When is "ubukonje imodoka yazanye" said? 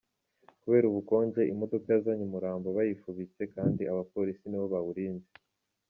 0.87-2.23